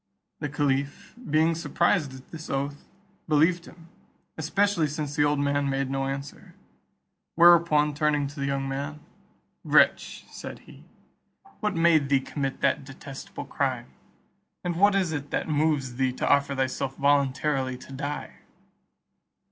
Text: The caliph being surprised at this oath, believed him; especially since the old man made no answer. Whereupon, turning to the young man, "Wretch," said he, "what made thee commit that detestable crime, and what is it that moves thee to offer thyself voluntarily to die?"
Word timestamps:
The 0.39 0.49
caliph 0.49 1.13
being 1.29 1.53
surprised 1.53 2.15
at 2.15 2.31
this 2.31 2.49
oath, 2.49 2.85
believed 3.27 3.67
him; 3.67 3.87
especially 4.35 4.87
since 4.87 5.15
the 5.15 5.23
old 5.23 5.37
man 5.37 5.69
made 5.69 5.91
no 5.91 6.07
answer. 6.07 6.55
Whereupon, 7.35 7.93
turning 7.93 8.25
to 8.25 8.39
the 8.39 8.47
young 8.47 8.67
man, 8.67 8.99
"Wretch," 9.63 10.25
said 10.31 10.57
he, 10.65 10.85
"what 11.59 11.75
made 11.75 12.09
thee 12.09 12.19
commit 12.19 12.61
that 12.61 12.83
detestable 12.83 13.45
crime, 13.45 13.91
and 14.63 14.75
what 14.77 14.95
is 14.95 15.11
it 15.11 15.29
that 15.29 15.47
moves 15.47 15.97
thee 15.97 16.11
to 16.13 16.27
offer 16.27 16.55
thyself 16.55 16.95
voluntarily 16.97 17.77
to 17.77 17.91
die?" 17.93 18.37